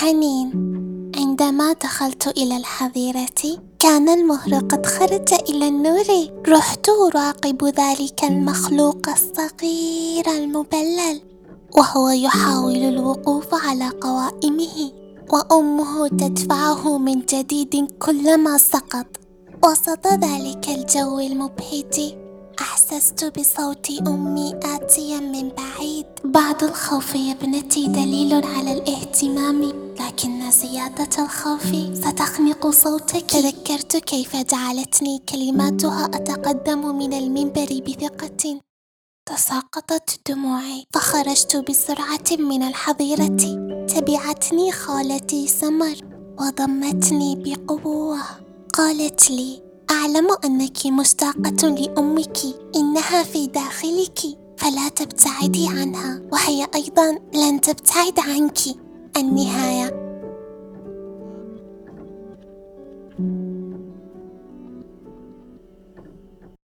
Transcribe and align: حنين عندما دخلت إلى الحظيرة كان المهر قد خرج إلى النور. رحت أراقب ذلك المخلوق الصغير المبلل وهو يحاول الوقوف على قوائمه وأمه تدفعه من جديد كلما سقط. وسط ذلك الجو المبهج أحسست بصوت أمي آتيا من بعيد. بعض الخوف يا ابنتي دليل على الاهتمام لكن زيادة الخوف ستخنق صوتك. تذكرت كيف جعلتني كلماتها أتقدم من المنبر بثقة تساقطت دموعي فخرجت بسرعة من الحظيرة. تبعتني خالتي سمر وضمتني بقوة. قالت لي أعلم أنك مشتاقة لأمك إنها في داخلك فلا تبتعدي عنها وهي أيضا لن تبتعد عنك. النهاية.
حنين 0.00 0.50
عندما 1.16 1.72
دخلت 1.72 2.26
إلى 2.26 2.56
الحظيرة 2.56 3.60
كان 3.78 4.08
المهر 4.08 4.54
قد 4.54 4.86
خرج 4.86 5.32
إلى 5.48 5.68
النور. 5.68 6.06
رحت 6.48 6.88
أراقب 6.88 7.64
ذلك 7.64 8.24
المخلوق 8.24 9.08
الصغير 9.08 10.26
المبلل 10.28 11.20
وهو 11.76 12.08
يحاول 12.08 12.76
الوقوف 12.76 13.46
على 13.52 13.88
قوائمه 13.88 14.92
وأمه 15.32 16.08
تدفعه 16.08 16.98
من 16.98 17.20
جديد 17.20 17.92
كلما 17.98 18.58
سقط. 18.58 19.06
وسط 19.64 20.06
ذلك 20.06 20.68
الجو 20.68 21.18
المبهج 21.18 22.14
أحسست 22.60 23.38
بصوت 23.38 23.90
أمي 24.08 24.54
آتيا 24.64 25.20
من 25.20 25.48
بعيد. 25.48 26.06
بعض 26.24 26.64
الخوف 26.64 27.14
يا 27.14 27.32
ابنتي 27.32 27.86
دليل 27.86 28.34
على 28.34 28.72
الاهتمام 28.72 29.89
لكن 30.10 30.50
زيادة 30.50 31.24
الخوف 31.24 31.66
ستخنق 31.94 32.70
صوتك. 32.70 33.30
تذكرت 33.30 33.96
كيف 33.96 34.36
جعلتني 34.36 35.18
كلماتها 35.28 36.04
أتقدم 36.04 36.96
من 36.98 37.12
المنبر 37.12 37.80
بثقة 37.86 38.60
تساقطت 39.28 40.30
دموعي 40.30 40.84
فخرجت 40.94 41.56
بسرعة 41.70 42.38
من 42.38 42.62
الحظيرة. 42.62 43.36
تبعتني 43.86 44.72
خالتي 44.72 45.46
سمر 45.48 45.96
وضمتني 46.40 47.36
بقوة. 47.36 48.18
قالت 48.74 49.30
لي 49.30 49.62
أعلم 49.90 50.28
أنك 50.44 50.86
مشتاقة 50.86 51.68
لأمك 51.68 52.38
إنها 52.76 53.22
في 53.22 53.46
داخلك 53.46 54.18
فلا 54.58 54.88
تبتعدي 54.88 55.68
عنها 55.68 56.22
وهي 56.32 56.66
أيضا 56.74 57.18
لن 57.34 57.60
تبتعد 57.60 58.18
عنك. 58.18 58.58
النهاية. 59.16 60.09